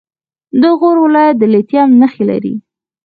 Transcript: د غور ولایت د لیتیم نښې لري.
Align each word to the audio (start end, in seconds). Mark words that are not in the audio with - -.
د 0.61 0.63
غور 0.79 0.97
ولایت 1.05 1.35
د 1.39 1.43
لیتیم 1.53 1.89
نښې 1.99 2.23
لري. 2.29 2.55